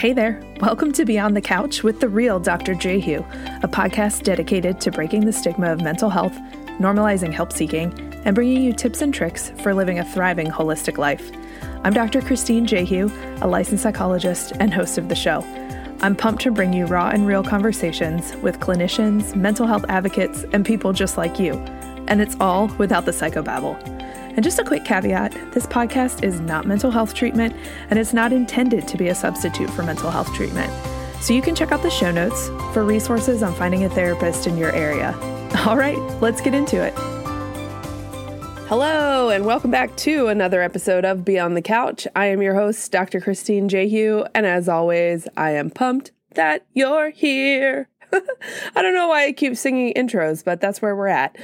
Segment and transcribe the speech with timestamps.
[0.00, 2.74] Hey there, welcome to Beyond the Couch with the real Dr.
[2.74, 3.18] Jehu,
[3.62, 6.32] a podcast dedicated to breaking the stigma of mental health,
[6.78, 7.92] normalizing help seeking,
[8.24, 11.30] and bringing you tips and tricks for living a thriving holistic life.
[11.84, 12.22] I'm Dr.
[12.22, 13.10] Christine Jehu,
[13.42, 15.42] a licensed psychologist and host of the show.
[16.00, 20.64] I'm pumped to bring you raw and real conversations with clinicians, mental health advocates, and
[20.64, 21.56] people just like you.
[22.08, 23.78] And it's all without the psychobabble.
[24.34, 27.54] And just a quick caveat this podcast is not mental health treatment,
[27.90, 30.72] and it's not intended to be a substitute for mental health treatment.
[31.20, 34.56] So you can check out the show notes for resources on finding a therapist in
[34.56, 35.12] your area.
[35.66, 36.94] All right, let's get into it.
[38.68, 42.06] Hello, and welcome back to another episode of Beyond the Couch.
[42.14, 43.20] I am your host, Dr.
[43.20, 47.88] Christine Jehu, and as always, I am pumped that you're here.
[48.12, 51.36] I don't know why I keep singing intros, but that's where we're at.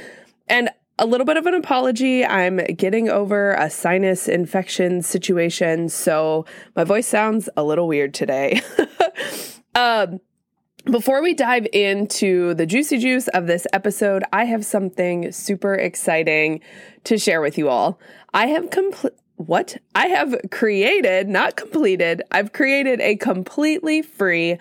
[0.47, 2.25] And a little bit of an apology.
[2.25, 8.61] I'm getting over a sinus infection situation, so my voice sounds a little weird today.
[9.75, 10.19] um,
[10.85, 16.61] before we dive into the juicy juice of this episode, I have something super exciting
[17.03, 17.99] to share with you all.
[18.33, 19.77] I have complete what?
[19.93, 24.57] I have created, not completed, I've created a completely free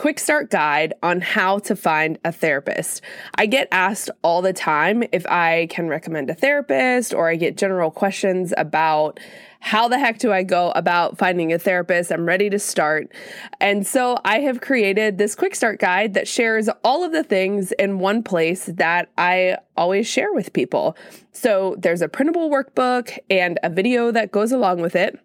[0.00, 3.02] quick start guide on how to find a therapist.
[3.34, 7.58] I get asked all the time if I can recommend a therapist, or I get
[7.58, 9.20] general questions about
[9.60, 12.10] how the heck do I go about finding a therapist?
[12.10, 13.12] I'm ready to start.
[13.60, 17.70] And so I have created this quick start guide that shares all of the things
[17.72, 20.96] in one place that I always share with people.
[21.32, 25.20] So there's a printable workbook and a video that goes along with it.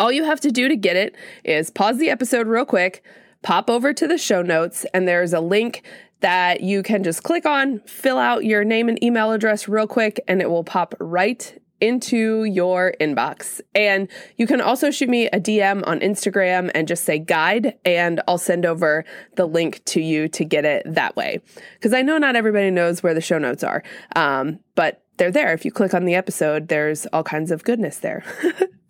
[0.00, 3.04] All you have to do to get it is pause the episode real quick
[3.44, 5.84] pop over to the show notes, and there's a link
[6.20, 10.18] that you can just click on, fill out your name and email address real quick,
[10.26, 13.60] and it will pop right into your inbox.
[13.74, 18.22] And you can also shoot me a DM on Instagram and just say guide, and
[18.26, 19.04] I'll send over
[19.36, 21.40] the link to you to get it that way.
[21.74, 23.82] Because I know not everybody knows where the show notes are,
[24.16, 25.52] um, but they're there.
[25.52, 28.24] If you click on the episode, there's all kinds of goodness there.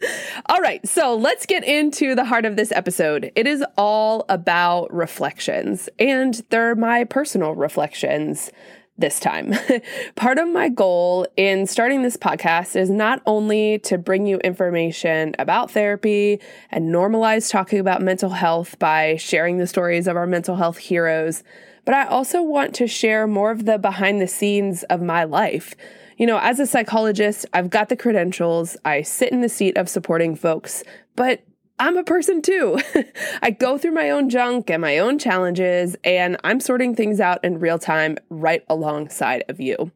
[0.46, 3.32] All right, so let's get into the heart of this episode.
[3.34, 8.50] It is all about reflections, and they're my personal reflections
[8.96, 9.54] this time.
[10.14, 15.34] Part of my goal in starting this podcast is not only to bring you information
[15.38, 20.56] about therapy and normalize talking about mental health by sharing the stories of our mental
[20.56, 21.42] health heroes,
[21.84, 25.74] but I also want to share more of the behind the scenes of my life
[26.16, 29.88] you know, as a psychologist, I've got the credentials, I sit in the seat of
[29.88, 30.84] supporting folks,
[31.16, 31.42] but
[31.78, 32.78] I'm a person too.
[33.42, 37.44] I go through my own junk and my own challenges, and I'm sorting things out
[37.44, 39.90] in real time right alongside of you.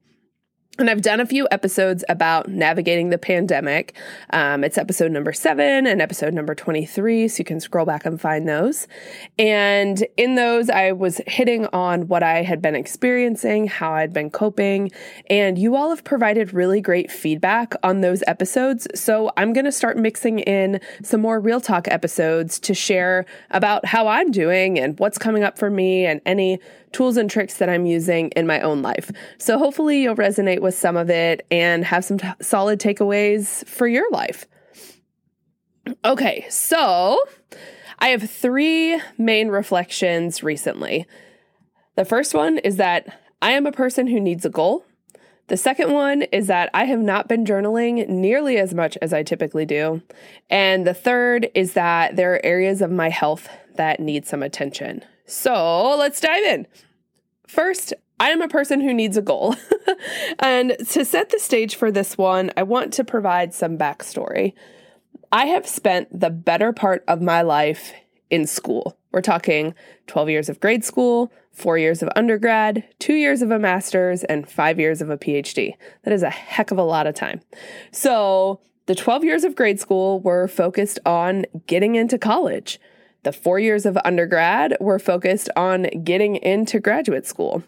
[0.81, 3.97] And I've done a few episodes about navigating the pandemic.
[4.31, 8.21] Um, it's episode number seven and episode number 23, so you can scroll back and
[8.21, 8.87] find those.
[9.41, 14.31] And in those, I was hitting on what I had been experiencing, how I'd been
[14.31, 14.93] coping,
[15.28, 18.87] and you all have provided really great feedback on those episodes.
[18.94, 23.84] So I'm going to start mixing in some more real talk episodes to share about
[23.84, 26.61] how I'm doing and what's coming up for me and any
[26.93, 29.10] tools and tricks that I'm using in my own life.
[29.38, 33.87] So hopefully you'll resonate with some of it and have some t- solid takeaways for
[33.87, 34.47] your life.
[36.04, 37.19] Okay, so
[37.99, 41.06] I have three main reflections recently.
[41.97, 44.84] The first one is that I am a person who needs a goal.
[45.49, 49.22] The second one is that I have not been journaling nearly as much as I
[49.22, 50.03] typically do.
[50.50, 55.03] And the third is that there are areas of my health that need some attention.
[55.28, 56.66] So let's dive in.
[57.47, 59.55] First, I am a person who needs a goal.
[60.39, 64.55] and to set the stage for this one, I want to provide some backstory.
[65.31, 67.93] I have spent the better part of my life
[68.31, 68.97] in school.
[69.12, 69.75] We're talking
[70.06, 74.49] 12 years of grade school, four years of undergrad, two years of a master's, and
[74.49, 75.75] five years of a PhD.
[76.05, 77.43] That is a heck of a lot of time.
[77.93, 82.81] So, the 12 years of grade school were focused on getting into college.
[83.23, 87.62] The four years of undergrad were focused on getting into graduate school.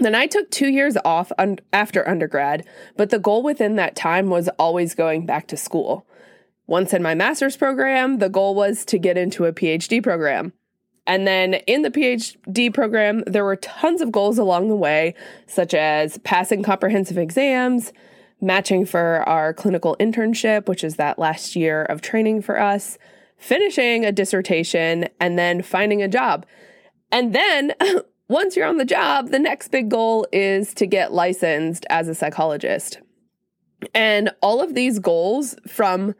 [0.00, 2.64] Then I took two years off un- after undergrad,
[2.96, 6.06] but the goal within that time was always going back to school.
[6.66, 10.52] Once in my master's program, the goal was to get into a PhD program.
[11.06, 15.14] And then in the PhD program, there were tons of goals along the way,
[15.46, 17.94] such as passing comprehensive exams,
[18.42, 22.98] matching for our clinical internship, which is that last year of training for us,
[23.38, 26.44] finishing a dissertation, and then finding a job.
[27.10, 27.72] And then
[28.28, 32.14] once you're on the job, the next big goal is to get licensed as a
[32.14, 33.00] psychologist.
[33.94, 36.14] And all of these goals from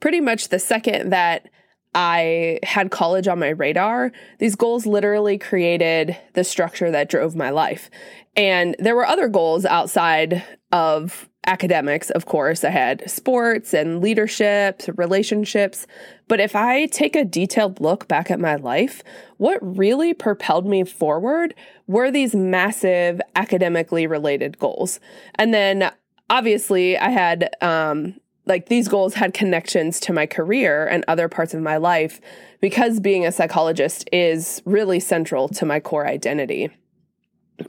[0.00, 1.48] pretty much the second that
[1.94, 7.50] I had college on my radar, these goals literally created the structure that drove my
[7.50, 7.88] life.
[8.36, 12.64] And there were other goals outside of academics, of course.
[12.64, 15.86] I had sports and leadership, relationships.
[16.28, 19.02] But if I take a detailed look back at my life,
[19.36, 21.54] what really propelled me forward
[21.86, 25.00] were these massive academically related goals.
[25.34, 25.92] And then
[26.30, 28.14] obviously, I had, um,
[28.46, 32.20] like, these goals had connections to my career and other parts of my life
[32.60, 36.70] because being a psychologist is really central to my core identity.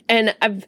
[0.10, 0.66] And I've,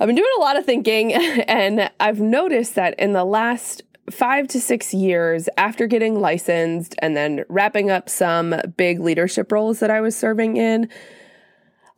[0.00, 1.12] I've been doing a lot of thinking,
[1.48, 7.16] and I've noticed that in the last five to six years after getting licensed and
[7.16, 10.88] then wrapping up some big leadership roles that I was serving in,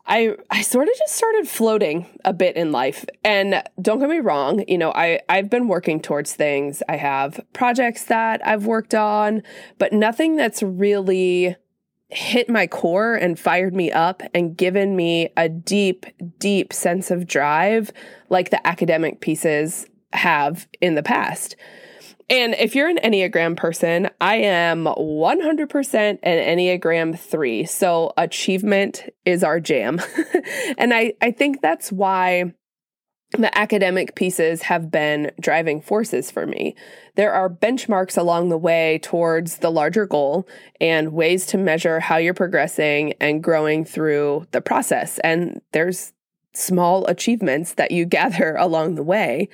[0.07, 3.05] I I sort of just started floating a bit in life.
[3.23, 6.83] And don't get me wrong, you know, I I've been working towards things.
[6.89, 9.43] I have projects that I've worked on,
[9.79, 11.57] but nothing that's really
[12.11, 16.07] hit my core and fired me up and given me a deep,
[16.39, 17.93] deep sense of drive
[18.29, 21.57] like the academic pieces have in the past.
[22.29, 27.65] And if you're an Enneagram person, I am 100% an Enneagram 3.
[27.65, 30.01] So achievement is our jam.
[30.79, 32.55] and I, I think that's why
[33.33, 36.75] the academic pieces have been driving forces for me.
[37.15, 40.49] There are benchmarks along the way towards the larger goal
[40.81, 45.21] and ways to measure how you're progressing and growing through the process.
[45.21, 46.13] And there's
[46.53, 49.49] small achievements that you gather along the way.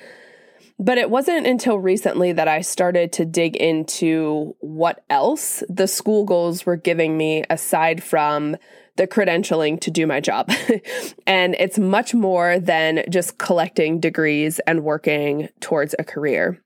[0.79, 6.23] But it wasn't until recently that I started to dig into what else the school
[6.23, 8.57] goals were giving me aside from
[8.97, 10.51] the credentialing to do my job.
[11.27, 16.61] and it's much more than just collecting degrees and working towards a career.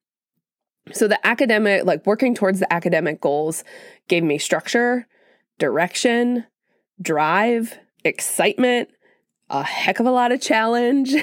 [0.94, 3.64] So the academic, like working towards the academic goals,
[4.08, 5.08] gave me structure,
[5.60, 6.46] direction,
[7.02, 8.90] drive, excitement,
[9.50, 11.14] a heck of a lot of challenge,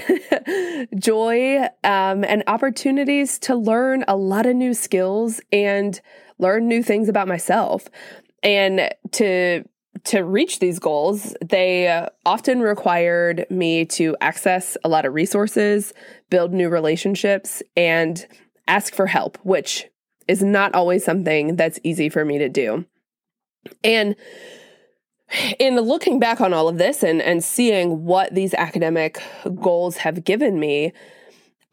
[0.99, 6.01] joy, um, and opportunities to learn a lot of new skills and
[6.39, 7.89] learn new things about myself.
[8.43, 9.65] And to
[10.05, 15.93] to reach these goals, they uh, often required me to access a lot of resources,
[16.31, 18.27] build new relationships, and
[18.67, 19.87] ask for help, which
[20.27, 22.85] is not always something that's easy for me to do.
[23.83, 24.15] And
[25.59, 29.21] in looking back on all of this and, and seeing what these academic
[29.61, 30.93] goals have given me,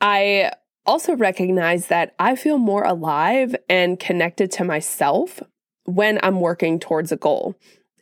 [0.01, 0.51] I
[0.85, 5.41] also recognize that I feel more alive and connected to myself
[5.85, 7.55] when I'm working towards a goal.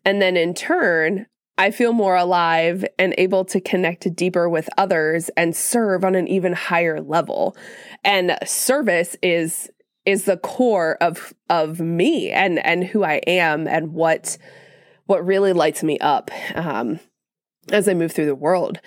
[0.06, 1.28] And then in turn,
[1.58, 6.28] I feel more alive and able to connect deeper with others and serve on an
[6.28, 7.56] even higher level.
[8.04, 9.70] And service is
[10.06, 14.38] is the core of of me and and who I am and what
[15.06, 17.00] what really lights me up um,
[17.72, 18.80] as I move through the world.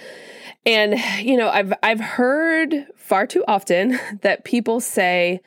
[0.64, 5.40] And you know, I've I've heard far too often that people say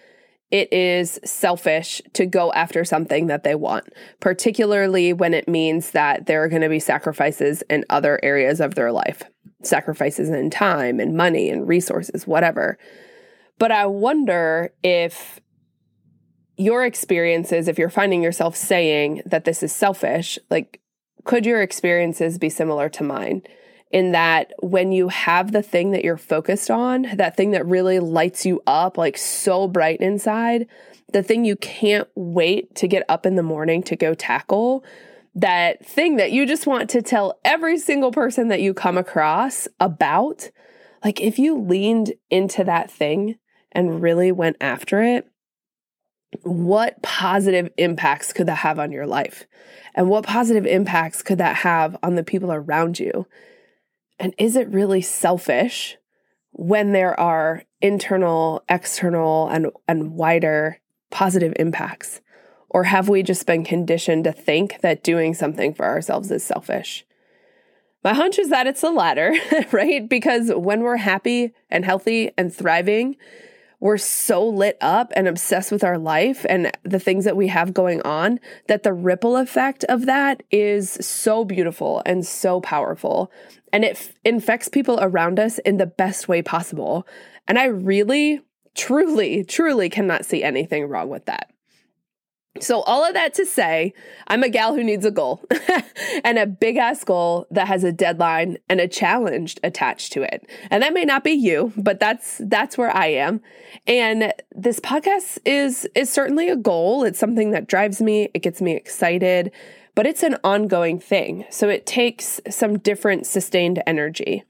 [0.51, 3.87] it is selfish to go after something that they want,
[4.19, 8.75] particularly when it means that there are going to be sacrifices in other areas of
[8.75, 9.23] their life,
[9.61, 12.77] sacrifices in time and money and resources, whatever.
[13.59, 15.39] But I wonder if
[16.57, 20.81] your experiences, if you're finding yourself saying that this is selfish, like,
[21.25, 23.43] could your experiences be similar to mine?
[23.91, 27.99] In that when you have the thing that you're focused on, that thing that really
[27.99, 30.67] lights you up, like so bright inside,
[31.11, 34.83] the thing you can't wait to get up in the morning to go tackle,
[35.33, 39.67] that thing that you just want to tell every single person that you come across
[39.79, 40.51] about,
[41.03, 43.35] like if you leaned into that thing
[43.71, 45.27] and really went after it,
[46.43, 49.45] what positive impacts could that have on your life?
[49.95, 53.25] And what positive impacts could that have on the people around you?
[54.19, 55.97] And is it really selfish
[56.51, 62.21] when there are internal, external, and, and wider positive impacts?
[62.69, 67.05] Or have we just been conditioned to think that doing something for ourselves is selfish?
[68.03, 69.33] My hunch is that it's the latter,
[69.71, 70.07] right?
[70.07, 73.17] Because when we're happy and healthy and thriving,
[73.79, 77.73] we're so lit up and obsessed with our life and the things that we have
[77.73, 83.31] going on that the ripple effect of that is so beautiful and so powerful.
[83.71, 87.07] And it f- infects people around us in the best way possible.
[87.47, 88.41] And I really,
[88.75, 91.49] truly, truly cannot see anything wrong with that.
[92.59, 93.93] So, all of that to say,
[94.27, 95.45] I'm a gal who needs a goal
[96.23, 100.49] and a big ass goal that has a deadline and a challenge attached to it.
[100.71, 103.41] And that may not be you, but that's that's where I am.
[103.85, 107.03] And this podcast is is certainly a goal.
[107.03, 109.51] It's something that drives me, it gets me excited,
[109.93, 111.45] but it's an ongoing thing.
[111.51, 114.43] So it takes some different sustained energy.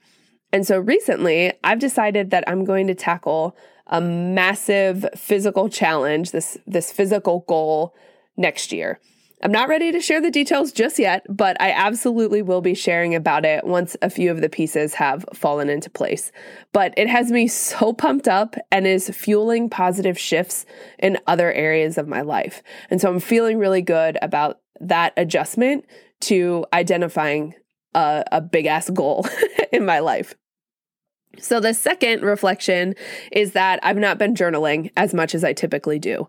[0.51, 3.56] And so recently, I've decided that I'm going to tackle
[3.89, 7.93] a massive physical challenge, this this physical goal
[8.38, 9.00] next year.
[9.41, 13.15] I'm not ready to share the details just yet, but I absolutely will be sharing
[13.15, 16.34] about it once a few of the pieces have fallen into place.
[16.74, 20.65] But it has me so pumped up and is fueling positive shifts
[20.98, 22.62] in other areas of my life.
[22.89, 25.86] And so I'm feeling really good about that adjustment
[26.22, 27.55] to identifying
[27.93, 29.25] a, a big ass goal
[29.72, 30.36] in my life.
[31.38, 32.95] So, the second reflection
[33.31, 36.27] is that I've not been journaling as much as I typically do.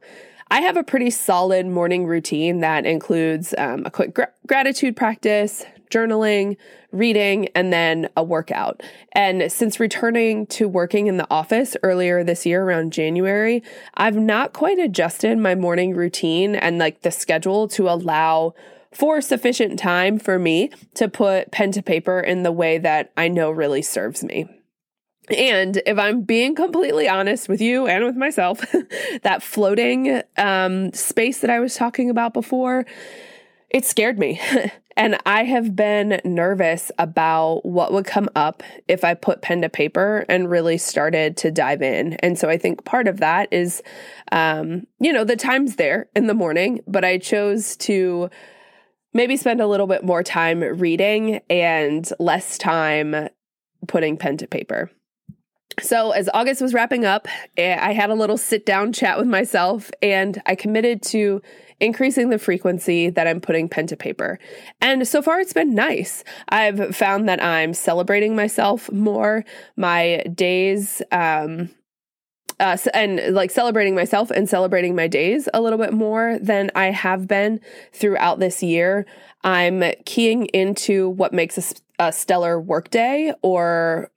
[0.52, 6.57] I have a pretty solid morning routine that includes um, a quick gratitude practice, journaling,
[6.90, 8.83] reading, and then a workout.
[9.12, 13.62] And since returning to working in the office earlier this year around January,
[13.95, 18.54] I've not quite adjusted my morning routine and like the schedule to allow
[18.92, 23.28] for sufficient time for me to put pen to paper in the way that I
[23.28, 24.60] know really serves me.
[25.37, 28.65] And if I'm being completely honest with you and with myself,
[29.23, 32.85] that floating um, space that I was talking about before,
[33.71, 34.41] it scared me.
[34.97, 39.69] and I have been nervous about what would come up if I put pen to
[39.69, 42.15] paper and really started to dive in.
[42.15, 43.83] And so I think part of that is,
[44.33, 48.31] um, you know, the time's there in the morning, but I chose to
[49.15, 53.29] maybe spend a little bit more time reading and less time
[53.87, 54.91] putting pen to paper.
[55.79, 59.29] So, as August was wrapping up, eh, I had a little sit down chat with
[59.29, 61.41] myself and I committed to
[61.81, 64.39] increasing the frequency that I'm putting pen to paper.
[64.81, 66.23] And so far, it's been nice.
[66.50, 69.45] I've found that I'm celebrating myself more.
[69.77, 71.71] My days, um,
[72.59, 76.91] uh, and like celebrating myself and celebrating my days a little bit more than I
[76.91, 77.61] have been
[77.93, 79.07] throughout this year.
[79.43, 84.11] I'm keying into what makes a, a stellar workday or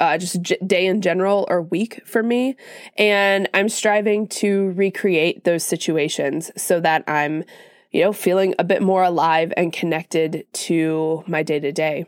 [0.00, 2.56] uh, just j- day in general or week for me.
[2.96, 7.44] And I'm striving to recreate those situations so that I'm,
[7.92, 12.06] you know, feeling a bit more alive and connected to my day to day.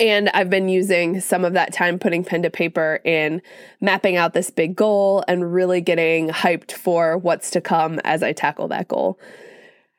[0.00, 3.40] And I've been using some of that time putting pen to paper in
[3.80, 8.32] mapping out this big goal and really getting hyped for what's to come as I
[8.32, 9.20] tackle that goal.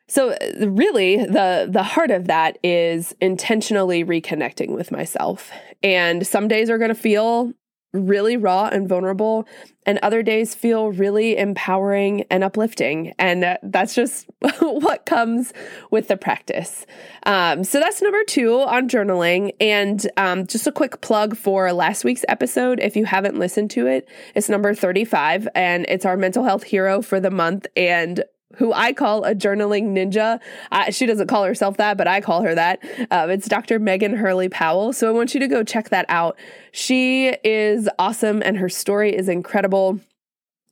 [0.08, 5.52] So really the the heart of that is intentionally reconnecting with myself.
[5.84, 7.54] And some days are going to feel
[7.94, 9.48] really raw and vulnerable
[9.86, 13.14] and other days feel really empowering and uplifting.
[13.18, 14.28] And that's just
[14.60, 15.54] what comes
[15.90, 16.86] with the practice.
[17.24, 19.52] Um, so that's number two on journaling.
[19.62, 23.88] And um, just a quick plug for last week's episode if you haven't listened to
[23.88, 27.68] it it's number 35 and it's our mental health hero for the month.
[27.76, 28.24] And
[28.56, 30.39] who I call a journaling ninja.
[30.72, 32.80] Uh, she doesn't call herself that, but I call her that.
[33.12, 33.77] Um, it's Dr.
[33.77, 34.94] Megan Hurley Powell.
[34.94, 36.38] So I want you to go check that out.
[36.72, 40.00] She is awesome and her story is incredible.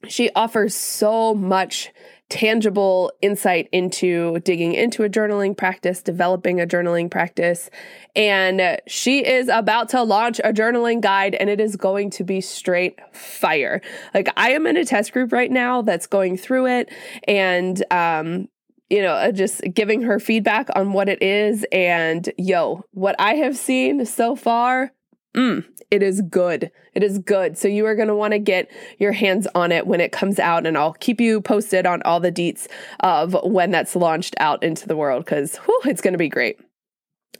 [0.07, 1.91] She offers so much
[2.29, 7.69] tangible insight into digging into a journaling practice, developing a journaling practice.
[8.15, 12.41] And she is about to launch a journaling guide and it is going to be
[12.41, 13.81] straight fire.
[14.13, 16.89] Like I am in a test group right now that's going through it
[17.27, 18.47] and um
[18.89, 21.65] you know, uh, just giving her feedback on what it is.
[21.71, 24.91] And yo, what I have seen so far,
[25.35, 26.71] mm, it is good.
[26.93, 27.57] It is good.
[27.57, 30.39] So you are going to want to get your hands on it when it comes
[30.39, 32.67] out, and I'll keep you posted on all the deets
[33.01, 36.59] of when that's launched out into the world because it's going to be great.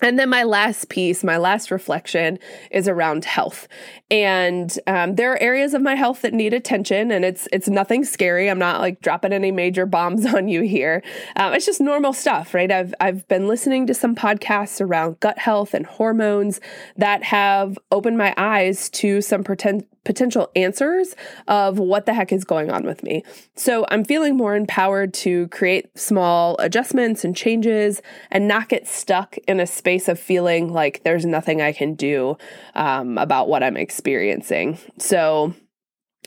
[0.02, 2.40] And then my last piece, my last reflection
[2.72, 3.68] is around health.
[4.12, 8.04] And um, there are areas of my health that need attention, and it's it's nothing
[8.04, 8.50] scary.
[8.50, 11.04] I'm not like dropping any major bombs on you here.
[11.36, 12.72] Um, it's just normal stuff, right?
[12.72, 16.60] I've I've been listening to some podcasts around gut health and hormones
[16.98, 21.16] that have opened my eyes to some pretend potential answers
[21.48, 23.24] of what the heck is going on with me.
[23.56, 29.38] So I'm feeling more empowered to create small adjustments and changes and not get stuck
[29.48, 32.38] in a space of feeling like there's nothing I can do
[32.76, 34.78] um, about what I'm experiencing.
[34.98, 35.54] So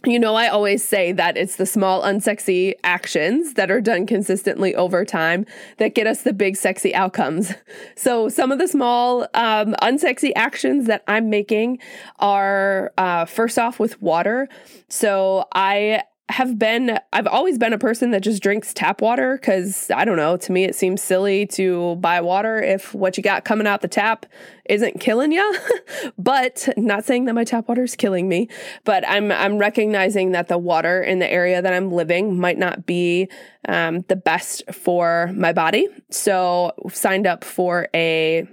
[0.05, 4.75] you know, I always say that it's the small, unsexy actions that are done consistently
[4.75, 5.47] over time
[5.79, 7.53] that get us the big, sexy outcomes.
[7.97, 11.81] So, some of the small, um, unsexy actions that I'm making
[12.19, 14.49] are uh, first off with water.
[14.89, 19.91] So, I have been I've always been a person that just drinks tap water cuz
[19.91, 23.45] I don't know, to me it seems silly to buy water if what you got
[23.45, 24.27] coming out the tap
[24.69, 25.57] isn't killing you.
[26.19, 28.49] but not saying that my tap water is killing me,
[28.85, 32.87] but I'm I'm recognizing that the water in the area that I'm living might not
[32.87, 33.29] be
[33.67, 35.89] um, the best for my body.
[36.11, 38.47] So signed up for a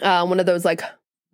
[0.00, 0.82] uh, one of those like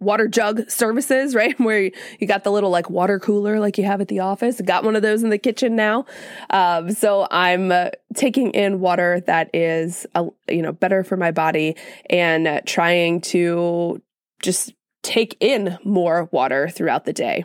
[0.01, 1.59] water jug services, right?
[1.59, 4.61] Where you got the little like water cooler like you have at the office.
[4.61, 6.07] Got one of those in the kitchen now.
[6.51, 11.31] Um, so I'm uh, taking in water that is, uh, you know, better for my
[11.31, 11.77] body
[12.11, 14.03] and uh, trying to
[14.41, 17.45] just take in more water throughout the day.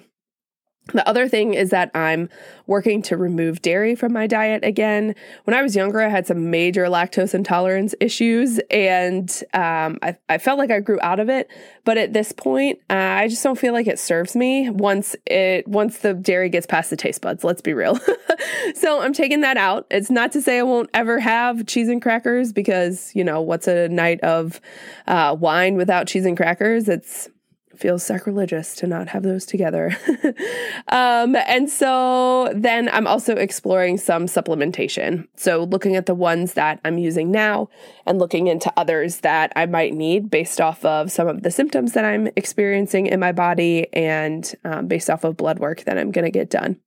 [0.88, 2.28] The other thing is that I'm
[2.68, 5.16] working to remove dairy from my diet again.
[5.46, 10.38] When I was younger, I had some major lactose intolerance issues, and um, I, I,
[10.40, 11.50] felt like I grew out of it.
[11.86, 15.66] But at this point, uh, I just don't feel like it serves me once it
[15.70, 17.46] once the dairy gets past the taste buds.
[17.46, 17.98] Let's be real.
[18.76, 19.88] so I'm taking that out.
[19.90, 23.70] It's not to say I won't ever have cheese and crackers because you know what's
[23.70, 24.60] a night of
[25.08, 26.90] uh, wine without cheese and crackers?
[26.90, 27.30] It's
[27.76, 29.96] feels sacrilegious to not have those together.
[30.88, 35.28] um, and so then I'm also exploring some supplementation.
[35.36, 37.70] So looking at the ones that I'm using now
[38.06, 41.94] and looking into others that I might need based off of some of the symptoms
[41.94, 46.12] that I'm experiencing in my body and um, based off of blood work that I'm
[46.12, 46.80] going to get done.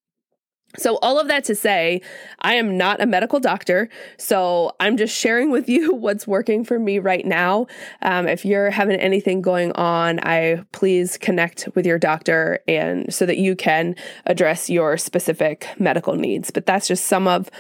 [0.79, 2.03] So, all of that to say,
[2.41, 3.89] I am not a medical doctor.
[4.19, 7.67] So, I'm just sharing with you what's working for me right now.
[8.03, 13.27] Um, if you're having anything going on, I please connect with your doctor and so
[13.27, 13.97] that you can
[14.27, 16.51] address your specific medical needs.
[16.51, 17.51] But that's just some of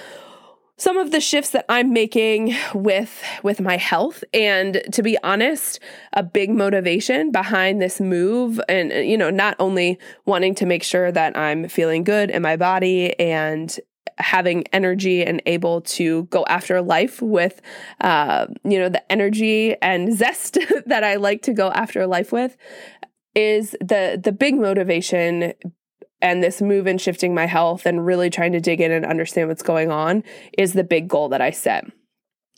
[0.78, 5.80] some of the shifts that I'm making with with my health and to be honest
[6.12, 11.10] a big motivation behind this move and you know not only wanting to make sure
[11.10, 13.78] that I'm feeling good in my body and
[14.18, 17.60] having energy and able to go after life with
[18.00, 22.56] uh, you know the energy and zest that I like to go after life with
[23.34, 25.52] is the the big motivation
[26.26, 29.48] and this move in shifting my health and really trying to dig in and understand
[29.48, 30.24] what's going on
[30.58, 31.84] is the big goal that I set.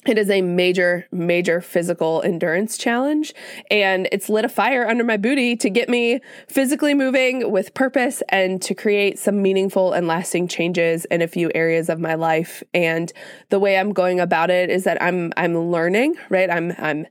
[0.07, 3.35] It is a major, major physical endurance challenge,
[3.71, 8.23] and it's lit a fire under my booty to get me physically moving with purpose
[8.31, 12.63] and to create some meaningful and lasting changes in a few areas of my life.
[12.73, 13.13] And
[13.51, 16.51] the way I'm going about it is that I'm I'm learning, right?
[16.51, 17.07] I'm I'm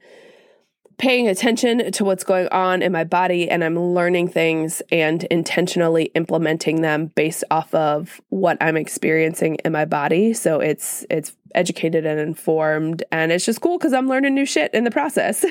[0.97, 6.05] paying attention to what's going on in my body and I'm learning things and intentionally
[6.15, 10.33] implementing them based off of what I'm experiencing in my body.
[10.33, 14.73] So it's it's educated and informed and it's just cool cuz I'm learning new shit
[14.73, 15.45] in the process.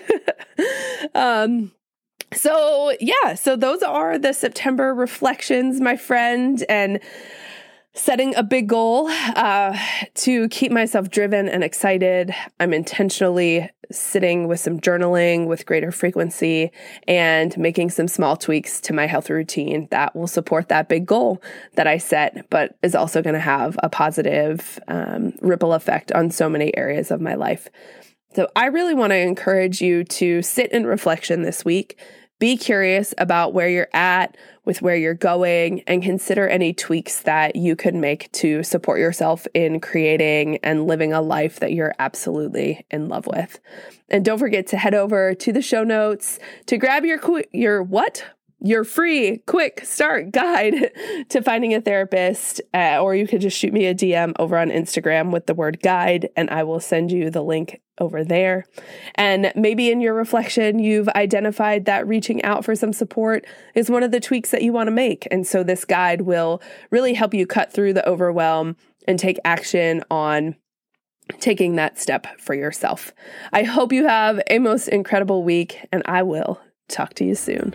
[1.15, 1.71] um
[2.33, 6.99] so yeah, so those are the September reflections, my friend and
[7.97, 9.77] setting a big goal uh,
[10.15, 12.35] to keep myself driven and excited.
[12.61, 16.71] I'm intentionally sitting with some journaling with greater frequency
[17.09, 21.43] and making some small tweaks to my health routine that will support that big goal
[21.75, 26.31] that I set, but is also going to have a positive um, ripple effect on
[26.31, 27.69] so many areas of my life.
[28.35, 31.99] So I really want to encourage you to sit in reflection this week
[32.38, 37.57] be curious about where you're at with where you're going and consider any tweaks that
[37.57, 42.85] you could make to support yourself in creating and living a life that you're absolutely
[42.90, 43.61] in love with.
[44.09, 47.20] And don't forget to head over to the show notes to grab your
[47.53, 48.25] your what?
[48.59, 50.90] Your free quick start guide
[51.29, 54.70] to finding a therapist, uh, or you could just shoot me a DM over on
[54.70, 58.65] Instagram with the word guide, and I will send you the link over there.
[59.15, 64.03] And maybe in your reflection, you've identified that reaching out for some support is one
[64.03, 65.27] of the tweaks that you want to make.
[65.31, 68.77] And so this guide will really help you cut through the overwhelm
[69.09, 70.57] and take action on
[71.41, 73.13] taking that step for yourself.
[73.53, 77.75] I hope you have a most incredible week, and I will talk to you soon.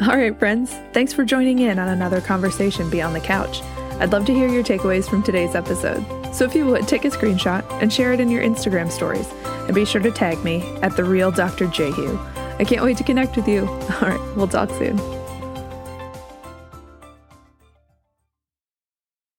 [0.00, 3.60] All right, friends, thanks for joining in on another conversation beyond the couch.
[4.00, 6.04] I'd love to hear your takeaways from today's episode.
[6.34, 9.30] So if you would, take a screenshot and share it in your Instagram stories.
[9.44, 11.66] And be sure to tag me at the real Dr.
[11.68, 12.18] Jehu.
[12.58, 13.66] I can't wait to connect with you.
[13.68, 15.13] All right, we'll talk soon.